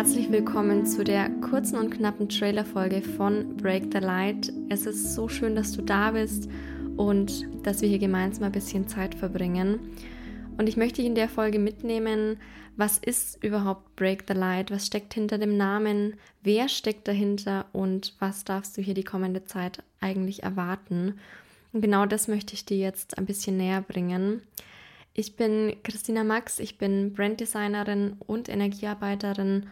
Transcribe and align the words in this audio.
Herzlich 0.00 0.32
willkommen 0.32 0.86
zu 0.86 1.04
der 1.04 1.28
kurzen 1.28 1.76
und 1.76 1.90
knappen 1.90 2.26
Trailer-Folge 2.26 3.02
von 3.02 3.54
Break 3.58 3.92
the 3.92 3.98
Light. 3.98 4.50
Es 4.70 4.86
ist 4.86 5.14
so 5.14 5.28
schön, 5.28 5.54
dass 5.54 5.72
du 5.72 5.82
da 5.82 6.12
bist 6.12 6.48
und 6.96 7.46
dass 7.66 7.82
wir 7.82 7.88
hier 7.90 7.98
gemeinsam 7.98 8.44
ein 8.44 8.52
bisschen 8.52 8.88
Zeit 8.88 9.14
verbringen. 9.14 9.78
Und 10.56 10.70
ich 10.70 10.78
möchte 10.78 11.02
dich 11.02 11.04
in 11.04 11.14
der 11.14 11.28
Folge 11.28 11.58
mitnehmen, 11.58 12.40
was 12.78 12.96
ist 12.96 13.44
überhaupt 13.44 13.94
Break 13.96 14.24
the 14.26 14.32
Light? 14.32 14.70
Was 14.70 14.86
steckt 14.86 15.12
hinter 15.12 15.36
dem 15.36 15.58
Namen? 15.58 16.14
Wer 16.42 16.70
steckt 16.70 17.06
dahinter? 17.06 17.66
Und 17.74 18.14
was 18.20 18.44
darfst 18.44 18.78
du 18.78 18.80
hier 18.80 18.94
die 18.94 19.04
kommende 19.04 19.44
Zeit 19.44 19.82
eigentlich 20.00 20.42
erwarten? 20.42 21.18
Und 21.74 21.82
genau 21.82 22.06
das 22.06 22.26
möchte 22.26 22.54
ich 22.54 22.64
dir 22.64 22.78
jetzt 22.78 23.18
ein 23.18 23.26
bisschen 23.26 23.58
näher 23.58 23.82
bringen. 23.82 24.40
Ich 25.12 25.36
bin 25.36 25.76
Christina 25.82 26.24
Max, 26.24 26.58
ich 26.58 26.78
bin 26.78 27.12
Branddesignerin 27.12 28.16
und 28.26 28.48
Energiearbeiterin 28.48 29.66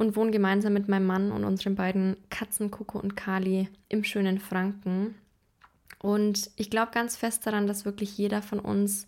und 0.00 0.16
wohne 0.16 0.30
gemeinsam 0.30 0.72
mit 0.72 0.88
meinem 0.88 1.04
Mann 1.04 1.30
und 1.30 1.44
unseren 1.44 1.74
beiden 1.74 2.16
Katzen 2.30 2.70
Coco 2.70 2.98
und 2.98 3.16
Kali 3.16 3.68
im 3.90 4.02
schönen 4.02 4.38
Franken. 4.38 5.14
Und 6.00 6.50
ich 6.56 6.70
glaube 6.70 6.92
ganz 6.94 7.16
fest 7.18 7.46
daran, 7.46 7.66
dass 7.66 7.84
wirklich 7.84 8.16
jeder 8.16 8.40
von 8.40 8.60
uns 8.60 9.06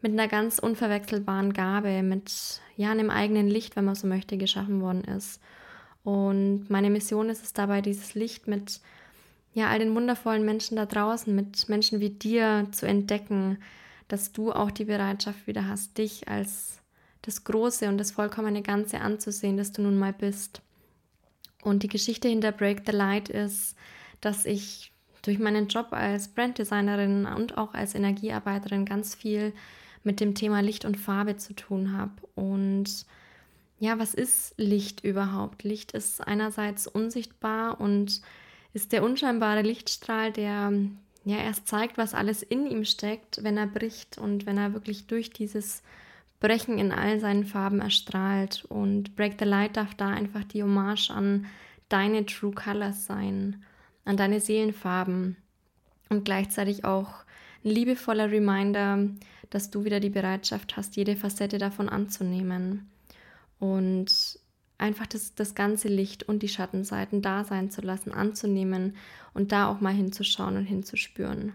mit 0.00 0.12
einer 0.12 0.26
ganz 0.26 0.58
unverwechselbaren 0.58 1.52
Gabe, 1.52 2.02
mit 2.02 2.62
ja, 2.74 2.90
einem 2.90 3.10
eigenen 3.10 3.48
Licht, 3.48 3.76
wenn 3.76 3.84
man 3.84 3.96
so 3.96 4.06
möchte, 4.06 4.38
geschaffen 4.38 4.80
worden 4.80 5.04
ist. 5.04 5.42
Und 6.04 6.70
meine 6.70 6.88
Mission 6.88 7.28
ist 7.28 7.44
es 7.44 7.52
dabei, 7.52 7.82
dieses 7.82 8.14
Licht 8.14 8.48
mit 8.48 8.80
ja, 9.52 9.68
all 9.68 9.78
den 9.78 9.94
wundervollen 9.94 10.46
Menschen 10.46 10.78
da 10.78 10.86
draußen, 10.86 11.34
mit 11.34 11.68
Menschen 11.68 12.00
wie 12.00 12.10
dir 12.10 12.66
zu 12.72 12.86
entdecken, 12.86 13.58
dass 14.08 14.32
du 14.32 14.52
auch 14.52 14.70
die 14.70 14.86
Bereitschaft 14.86 15.46
wieder 15.46 15.68
hast, 15.68 15.98
dich 15.98 16.28
als 16.28 16.80
das 17.24 17.44
Große 17.44 17.88
und 17.88 17.98
das 17.98 18.10
vollkommene 18.10 18.62
Ganze 18.62 19.00
anzusehen, 19.00 19.56
das 19.56 19.72
du 19.72 19.82
nun 19.82 19.98
mal 19.98 20.12
bist. 20.12 20.60
Und 21.62 21.82
die 21.82 21.88
Geschichte 21.88 22.28
hinter 22.28 22.52
Break 22.52 22.82
the 22.84 22.92
Light 22.92 23.28
ist, 23.30 23.76
dass 24.20 24.44
ich 24.44 24.92
durch 25.22 25.38
meinen 25.38 25.68
Job 25.68 25.88
als 25.90 26.28
Branddesignerin 26.28 27.24
und 27.24 27.56
auch 27.56 27.72
als 27.72 27.94
Energiearbeiterin 27.94 28.84
ganz 28.84 29.14
viel 29.14 29.54
mit 30.02 30.20
dem 30.20 30.34
Thema 30.34 30.60
Licht 30.60 30.84
und 30.84 30.98
Farbe 30.98 31.38
zu 31.38 31.54
tun 31.54 31.96
habe. 31.96 32.12
Und 32.34 33.06
ja, 33.78 33.98
was 33.98 34.12
ist 34.12 34.54
Licht 34.58 35.02
überhaupt? 35.02 35.62
Licht 35.62 35.92
ist 35.92 36.20
einerseits 36.20 36.86
unsichtbar 36.86 37.80
und 37.80 38.20
ist 38.74 38.92
der 38.92 39.02
unscheinbare 39.02 39.62
Lichtstrahl, 39.62 40.30
der 40.30 40.72
ja 41.24 41.36
erst 41.38 41.68
zeigt, 41.68 41.96
was 41.96 42.12
alles 42.12 42.42
in 42.42 42.66
ihm 42.66 42.84
steckt, 42.84 43.42
wenn 43.42 43.56
er 43.56 43.66
bricht 43.66 44.18
und 44.18 44.44
wenn 44.44 44.58
er 44.58 44.74
wirklich 44.74 45.06
durch 45.06 45.30
dieses 45.30 45.82
Brechen 46.40 46.78
in 46.78 46.92
all 46.92 47.20
seinen 47.20 47.44
Farben 47.44 47.80
erstrahlt. 47.80 48.64
Und 48.68 49.16
Break 49.16 49.36
the 49.38 49.44
Light 49.44 49.76
darf 49.76 49.94
da 49.94 50.08
einfach 50.08 50.44
die 50.44 50.62
Hommage 50.62 51.10
an 51.10 51.46
deine 51.88 52.26
True 52.26 52.52
Colors 52.52 53.06
sein, 53.06 53.62
an 54.04 54.16
deine 54.16 54.40
Seelenfarben 54.40 55.36
und 56.08 56.24
gleichzeitig 56.24 56.84
auch 56.84 57.24
ein 57.64 57.70
liebevoller 57.70 58.30
Reminder, 58.30 59.08
dass 59.50 59.70
du 59.70 59.84
wieder 59.84 60.00
die 60.00 60.10
Bereitschaft 60.10 60.76
hast, 60.76 60.96
jede 60.96 61.16
Facette 61.16 61.58
davon 61.58 61.88
anzunehmen 61.88 62.90
und 63.58 64.38
einfach 64.78 65.06
das, 65.06 65.34
das 65.34 65.54
ganze 65.54 65.88
Licht 65.88 66.24
und 66.24 66.42
die 66.42 66.48
Schattenseiten 66.48 67.22
da 67.22 67.44
sein 67.44 67.70
zu 67.70 67.80
lassen, 67.80 68.12
anzunehmen 68.12 68.96
und 69.32 69.52
da 69.52 69.68
auch 69.68 69.80
mal 69.80 69.94
hinzuschauen 69.94 70.56
und 70.56 70.66
hinzuspüren. 70.66 71.54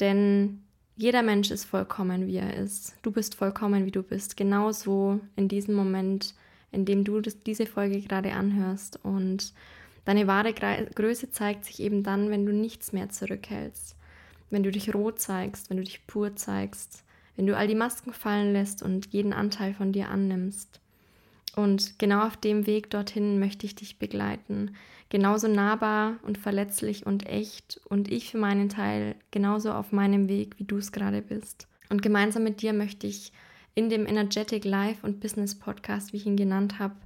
Denn 0.00 0.62
jeder 0.96 1.22
Mensch 1.22 1.50
ist 1.50 1.64
vollkommen, 1.64 2.26
wie 2.26 2.36
er 2.36 2.56
ist. 2.56 2.96
Du 3.02 3.10
bist 3.10 3.34
vollkommen, 3.34 3.84
wie 3.84 3.90
du 3.90 4.02
bist. 4.02 4.36
Genauso 4.36 5.20
in 5.36 5.46
diesem 5.46 5.74
Moment, 5.74 6.34
in 6.72 6.86
dem 6.86 7.04
du 7.04 7.20
das, 7.20 7.42
diese 7.42 7.66
Folge 7.66 8.00
gerade 8.00 8.32
anhörst. 8.32 8.98
Und 9.04 9.52
deine 10.06 10.26
wahre 10.26 10.54
Größe 10.54 11.30
zeigt 11.30 11.66
sich 11.66 11.80
eben 11.80 12.02
dann, 12.02 12.30
wenn 12.30 12.46
du 12.46 12.52
nichts 12.52 12.92
mehr 12.92 13.10
zurückhältst. 13.10 13.94
Wenn 14.48 14.62
du 14.62 14.70
dich 14.70 14.94
roh 14.94 15.10
zeigst, 15.10 15.68
wenn 15.68 15.76
du 15.76 15.82
dich 15.82 16.06
pur 16.06 16.34
zeigst, 16.34 17.04
wenn 17.36 17.46
du 17.46 17.56
all 17.56 17.68
die 17.68 17.74
Masken 17.74 18.14
fallen 18.14 18.54
lässt 18.54 18.82
und 18.82 19.12
jeden 19.12 19.34
Anteil 19.34 19.74
von 19.74 19.92
dir 19.92 20.08
annimmst. 20.08 20.80
Und 21.56 21.98
genau 21.98 22.26
auf 22.26 22.36
dem 22.36 22.66
Weg 22.66 22.90
dorthin 22.90 23.40
möchte 23.40 23.66
ich 23.66 23.74
dich 23.74 23.98
begleiten. 23.98 24.76
Genauso 25.08 25.48
nahbar 25.48 26.18
und 26.22 26.36
verletzlich 26.36 27.06
und 27.06 27.26
echt 27.26 27.80
und 27.88 28.12
ich 28.12 28.30
für 28.30 28.38
meinen 28.38 28.68
Teil 28.68 29.16
genauso 29.30 29.72
auf 29.72 29.90
meinem 29.90 30.28
Weg, 30.28 30.58
wie 30.58 30.64
du 30.64 30.76
es 30.76 30.92
gerade 30.92 31.22
bist. 31.22 31.66
Und 31.88 32.02
gemeinsam 32.02 32.44
mit 32.44 32.60
dir 32.60 32.72
möchte 32.72 33.06
ich 33.06 33.32
in 33.74 33.88
dem 33.88 34.06
Energetic 34.06 34.64
Life 34.64 35.06
und 35.06 35.20
Business 35.20 35.54
Podcast, 35.54 36.12
wie 36.12 36.18
ich 36.18 36.26
ihn 36.26 36.36
genannt 36.36 36.78
habe, 36.78 36.96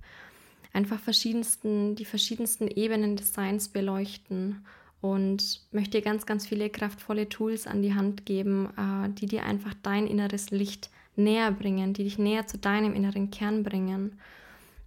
einfach 0.73 0.99
verschiedensten, 0.99 1.95
die 1.95 2.05
verschiedensten 2.05 2.67
Ebenen 2.67 3.17
des 3.17 3.33
Seins 3.33 3.69
beleuchten 3.69 4.65
und 5.01 5.61
möchte 5.71 5.99
dir 5.99 6.03
ganz, 6.03 6.27
ganz 6.27 6.47
viele 6.47 6.71
kraftvolle 6.71 7.29
Tools 7.29 7.67
an 7.67 7.83
die 7.83 7.95
Hand 7.95 8.27
geben, 8.27 8.69
äh, 8.77 9.11
die 9.11 9.27
dir 9.27 9.45
einfach 9.45 9.75
dein 9.83 10.07
inneres 10.07 10.51
Licht 10.51 10.91
näher 11.23 11.53
bringen, 11.53 11.93
die 11.93 12.05
dich 12.05 12.19
näher 12.19 12.47
zu 12.47 12.59
deinem 12.59 12.95
inneren 12.95 13.31
Kern 13.31 13.63
bringen. 13.63 14.19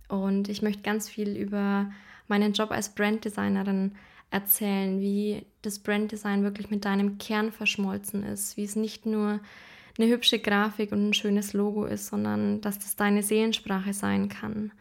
Und 0.07 0.49
ich 0.49 0.61
möchte 0.61 0.81
ganz 0.81 1.09
viel 1.09 1.35
über 1.35 1.91
meinen 2.27 2.53
Job 2.53 2.71
als 2.71 2.93
Branddesignerin 2.93 3.93
erzählen, 4.31 4.99
wie 4.99 5.45
das 5.61 5.79
Branddesign 5.79 6.43
wirklich 6.43 6.69
mit 6.69 6.85
deinem 6.85 7.17
Kern 7.17 7.51
verschmolzen 7.51 8.23
ist, 8.23 8.57
wie 8.57 8.63
es 8.63 8.75
nicht 8.75 9.05
nur 9.05 9.39
eine 9.97 10.09
hübsche 10.09 10.39
Grafik 10.39 10.91
und 10.91 11.09
ein 11.09 11.13
schönes 11.13 11.53
Logo 11.53 11.85
ist, 11.85 12.07
sondern 12.07 12.59
dass 12.61 12.79
das 12.79 12.95
deine 12.95 13.21
Seelensprache 13.21 13.93
sein 13.93 14.29
kann. 14.29 14.71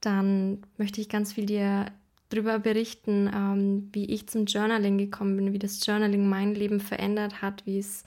Dann 0.00 0.62
möchte 0.76 1.00
ich 1.00 1.08
ganz 1.08 1.32
viel 1.32 1.46
dir 1.46 1.86
darüber 2.28 2.58
berichten, 2.58 3.30
ähm, 3.32 3.88
wie 3.92 4.06
ich 4.06 4.28
zum 4.28 4.46
Journaling 4.46 4.98
gekommen 4.98 5.36
bin, 5.36 5.52
wie 5.52 5.58
das 5.58 5.84
Journaling 5.84 6.28
mein 6.28 6.54
Leben 6.54 6.80
verändert 6.80 7.42
hat, 7.42 7.64
wie 7.64 7.78
es 7.78 8.04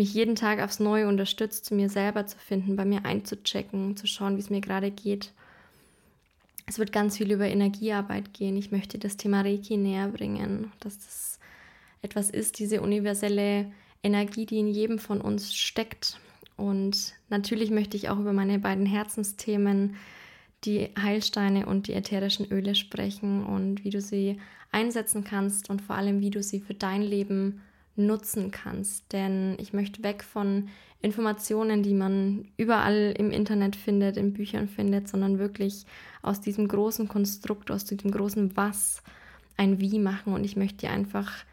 mich 0.00 0.14
jeden 0.14 0.34
Tag 0.34 0.60
aufs 0.60 0.80
Neue 0.80 1.06
unterstützt, 1.06 1.66
zu 1.66 1.74
mir 1.74 1.90
selber 1.90 2.26
zu 2.26 2.38
finden, 2.38 2.74
bei 2.74 2.86
mir 2.86 3.04
einzuchecken, 3.04 3.98
zu 3.98 4.06
schauen, 4.06 4.36
wie 4.36 4.40
es 4.40 4.48
mir 4.48 4.62
gerade 4.62 4.90
geht. 4.90 5.32
Es 6.64 6.78
wird 6.78 6.90
ganz 6.90 7.18
viel 7.18 7.30
über 7.30 7.46
Energiearbeit 7.46 8.32
gehen. 8.32 8.56
Ich 8.56 8.72
möchte 8.72 8.98
das 8.98 9.18
Thema 9.18 9.42
Reiki 9.42 9.76
näher 9.76 10.08
bringen, 10.08 10.72
dass 10.80 10.96
das 10.96 11.38
etwas 12.00 12.30
ist, 12.30 12.58
diese 12.58 12.80
universelle 12.80 13.70
Energie, 14.02 14.46
die 14.46 14.60
in 14.60 14.68
jedem 14.68 14.98
von 14.98 15.20
uns 15.20 15.54
steckt. 15.54 16.18
Und 16.56 17.12
natürlich 17.28 17.70
möchte 17.70 17.98
ich 17.98 18.08
auch 18.08 18.18
über 18.18 18.32
meine 18.32 18.58
beiden 18.58 18.86
Herzensthemen, 18.86 19.96
die 20.64 20.88
Heilsteine 20.98 21.66
und 21.66 21.88
die 21.88 21.92
ätherischen 21.92 22.50
Öle 22.50 22.74
sprechen 22.74 23.44
und 23.44 23.84
wie 23.84 23.90
du 23.90 24.00
sie 24.00 24.40
einsetzen 24.72 25.24
kannst 25.24 25.68
und 25.68 25.82
vor 25.82 25.96
allem, 25.96 26.20
wie 26.20 26.30
du 26.30 26.42
sie 26.42 26.60
für 26.60 26.74
dein 26.74 27.02
Leben 27.02 27.60
nutzen 28.06 28.50
kannst. 28.50 29.12
Denn 29.12 29.56
ich 29.58 29.72
möchte 29.72 30.02
weg 30.02 30.22
von 30.22 30.68
Informationen, 31.02 31.82
die 31.82 31.94
man 31.94 32.48
überall 32.56 33.14
im 33.16 33.30
Internet 33.30 33.76
findet, 33.76 34.16
in 34.16 34.32
Büchern 34.32 34.68
findet, 34.68 35.08
sondern 35.08 35.38
wirklich 35.38 35.86
aus 36.22 36.40
diesem 36.40 36.68
großen 36.68 37.08
Konstrukt, 37.08 37.70
aus 37.70 37.84
diesem 37.84 38.10
großen 38.10 38.56
Was 38.56 39.02
ein 39.56 39.80
Wie 39.80 39.98
machen. 39.98 40.34
Und 40.34 40.44
ich 40.44 40.56
möchte 40.56 40.86
dir 40.86 40.90
einfach 40.90 41.44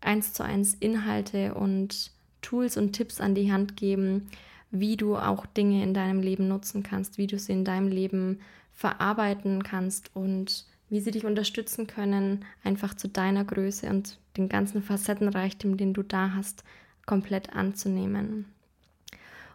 eins 0.00 0.32
zu 0.32 0.44
eins 0.44 0.74
Inhalte 0.74 1.54
und 1.54 2.12
Tools 2.42 2.76
und 2.76 2.92
Tipps 2.92 3.20
an 3.20 3.34
die 3.34 3.52
Hand 3.52 3.76
geben, 3.76 4.28
wie 4.70 4.96
du 4.96 5.16
auch 5.16 5.46
Dinge 5.46 5.82
in 5.82 5.94
deinem 5.94 6.20
Leben 6.20 6.48
nutzen 6.48 6.82
kannst, 6.82 7.18
wie 7.18 7.26
du 7.26 7.38
sie 7.38 7.52
in 7.52 7.64
deinem 7.64 7.88
Leben 7.88 8.40
verarbeiten 8.72 9.62
kannst 9.62 10.14
und 10.14 10.66
wie 10.88 11.00
sie 11.00 11.10
dich 11.10 11.24
unterstützen 11.24 11.86
können, 11.86 12.44
einfach 12.62 12.94
zu 12.94 13.08
deiner 13.08 13.44
Größe 13.44 13.88
und 13.88 14.18
den 14.36 14.48
ganzen 14.48 14.82
Facettenreichtum, 14.82 15.76
den 15.76 15.92
du 15.92 16.02
da 16.02 16.32
hast, 16.34 16.62
komplett 17.06 17.54
anzunehmen. 17.54 18.46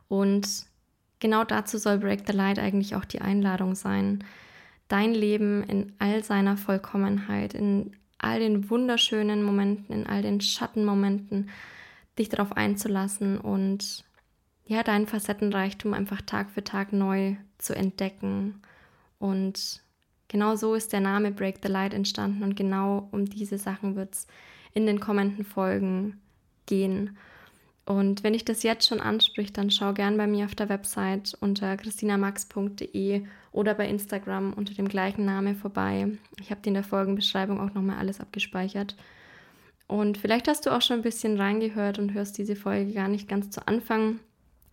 Und 0.08 0.66
genau 1.20 1.44
dazu 1.44 1.78
soll 1.78 2.00
Break 2.00 2.24
the 2.28 2.34
Light 2.34 2.59
eigentlich 2.59 2.96
auch 2.96 3.05
die 3.05 3.22
Einladung 3.22 3.76
sein, 3.76 4.23
dein 4.88 5.14
Leben 5.14 5.64
in 5.64 5.94
all 6.00 6.23
seiner 6.23 6.58
Vollkommenheit, 6.58 7.53
in 7.53 7.96
all 8.17 8.40
den 8.40 8.70
wunderschönen 8.70 9.41
Momenten, 9.41 9.94
in 9.96 10.08
all 10.08 10.22
den 10.22 10.41
Schattenmomenten, 10.41 11.50
dich 12.20 12.28
darauf 12.28 12.58
einzulassen 12.58 13.38
und 13.38 14.03
ja, 14.66 14.84
deinen 14.84 15.08
Facettenreichtum 15.08 15.94
einfach 15.94 16.22
Tag 16.22 16.52
für 16.52 16.64
Tag 16.64 16.94
neu 16.94 17.35
zu 17.58 17.73
entdecken 17.73 18.61
und 19.17 19.82
Genau 20.31 20.55
so 20.55 20.75
ist 20.75 20.93
der 20.93 21.01
Name 21.01 21.29
Break 21.31 21.57
the 21.61 21.67
Light 21.67 21.93
entstanden 21.93 22.41
und 22.41 22.55
genau 22.55 23.09
um 23.11 23.25
diese 23.25 23.57
Sachen 23.57 23.97
wird 23.97 24.13
es 24.13 24.28
in 24.73 24.85
den 24.85 25.01
kommenden 25.01 25.43
Folgen 25.43 26.22
gehen. 26.67 27.17
Und 27.85 28.23
wenn 28.23 28.33
ich 28.33 28.45
das 28.45 28.63
jetzt 28.63 28.87
schon 28.87 29.01
anspricht, 29.01 29.57
dann 29.57 29.69
schau 29.69 29.91
gern 29.91 30.16
bei 30.16 30.28
mir 30.28 30.45
auf 30.45 30.55
der 30.55 30.69
Website 30.69 31.35
unter 31.41 31.75
christinamax.de 31.75 33.25
oder 33.51 33.73
bei 33.73 33.89
Instagram 33.89 34.53
unter 34.53 34.73
dem 34.73 34.87
gleichen 34.87 35.25
Namen 35.25 35.57
vorbei. 35.57 36.07
Ich 36.39 36.49
habe 36.49 36.61
dir 36.61 36.69
in 36.69 36.75
der 36.75 36.85
Folgenbeschreibung 36.85 37.59
auch 37.59 37.73
nochmal 37.73 37.97
alles 37.97 38.22
abgespeichert. 38.22 38.95
Und 39.87 40.17
vielleicht 40.17 40.47
hast 40.47 40.66
du 40.66 40.69
auch 40.69 40.81
schon 40.81 40.99
ein 40.99 41.03
bisschen 41.03 41.35
reingehört 41.35 41.99
und 41.99 42.13
hörst 42.13 42.37
diese 42.37 42.55
Folge 42.55 42.93
gar 42.93 43.09
nicht 43.09 43.28
ganz 43.28 43.49
zu 43.49 43.67
Anfang. 43.67 44.22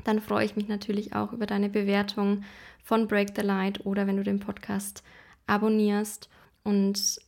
dann 0.05 0.21
freue 0.21 0.45
ich 0.45 0.55
mich 0.55 0.69
natürlich 0.69 1.17
auch 1.17 1.33
über 1.33 1.47
deine 1.47 1.69
Bewertung 1.69 2.45
von 2.85 3.09
Break 3.09 3.31
the 3.35 3.43
Light 3.43 3.85
oder 3.85 4.07
wenn 4.07 4.17
du 4.17 4.23
den 4.23 4.39
Podcast 4.39 5.03
abonnierst. 5.49 6.29
Und 6.63 7.19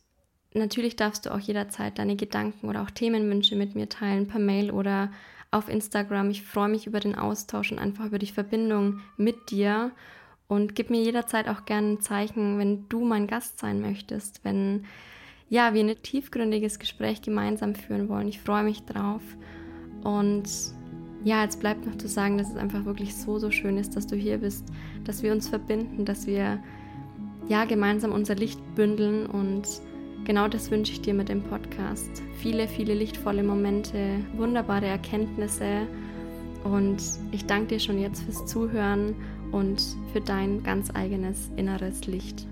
natürlich 0.53 0.95
darfst 0.95 1.25
du 1.25 1.33
auch 1.33 1.39
jederzeit 1.39 1.99
deine 1.99 2.15
Gedanken 2.15 2.69
oder 2.69 2.81
auch 2.81 2.91
Themenwünsche 2.91 3.55
mit 3.55 3.75
mir 3.75 3.89
teilen 3.89 4.27
per 4.27 4.39
Mail 4.39 4.71
oder 4.71 5.11
auf 5.51 5.67
Instagram. 5.67 6.29
Ich 6.29 6.43
freue 6.43 6.69
mich 6.69 6.87
über 6.87 6.99
den 6.99 7.15
Austausch 7.15 7.71
und 7.71 7.79
einfach 7.79 8.05
über 8.05 8.19
die 8.19 8.27
Verbindung 8.27 9.01
mit 9.17 9.51
dir. 9.51 9.91
Und 10.47 10.75
gib 10.75 10.89
mir 10.89 11.01
jederzeit 11.01 11.47
auch 11.47 11.65
gerne 11.65 11.93
ein 11.93 12.01
Zeichen, 12.01 12.57
wenn 12.57 12.87
du 12.89 13.05
mein 13.05 13.27
Gast 13.27 13.59
sein 13.59 13.79
möchtest, 13.79 14.43
wenn 14.43 14.85
ja, 15.47 15.73
wir 15.73 15.83
ein 15.83 16.01
tiefgründiges 16.01 16.79
Gespräch 16.79 17.21
gemeinsam 17.21 17.75
führen 17.75 18.07
wollen. 18.07 18.27
Ich 18.27 18.39
freue 18.39 18.63
mich 18.63 18.83
drauf. 18.83 19.21
Und 20.03 20.43
ja, 21.23 21.43
jetzt 21.43 21.59
bleibt 21.59 21.85
noch 21.85 21.97
zu 21.97 22.07
sagen, 22.07 22.37
dass 22.37 22.49
es 22.49 22.55
einfach 22.55 22.85
wirklich 22.85 23.15
so, 23.15 23.37
so 23.37 23.51
schön 23.51 23.77
ist, 23.77 23.95
dass 23.95 24.07
du 24.07 24.15
hier 24.15 24.39
bist, 24.39 24.65
dass 25.03 25.23
wir 25.23 25.31
uns 25.31 25.49
verbinden, 25.49 26.05
dass 26.05 26.25
wir 26.25 26.63
ja 27.47 27.65
gemeinsam 27.65 28.11
unser 28.11 28.35
Licht 28.35 28.59
bündeln 28.75 29.25
und 29.25 29.63
genau 30.25 30.47
das 30.47 30.71
wünsche 30.71 30.93
ich 30.93 31.01
dir 31.01 31.13
mit 31.13 31.29
dem 31.29 31.43
Podcast. 31.43 32.21
Viele, 32.37 32.67
viele 32.67 32.93
lichtvolle 32.93 33.43
Momente, 33.43 34.19
wunderbare 34.35 34.85
Erkenntnisse 34.87 35.87
und 36.63 37.01
ich 37.31 37.45
danke 37.45 37.67
dir 37.67 37.79
schon 37.79 37.99
jetzt 37.99 38.23
fürs 38.23 38.45
Zuhören 38.45 39.15
und 39.51 39.81
für 40.13 40.21
dein 40.21 40.63
ganz 40.63 40.93
eigenes 40.93 41.51
inneres 41.55 42.07
Licht. 42.07 42.47